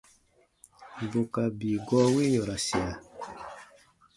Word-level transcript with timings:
Bù 1.09 1.21
ka 1.33 1.43
bii 1.57 1.81
gɔɔ 1.87 2.05
wi 2.13 2.23
yɔ̃rasia. 2.33 2.91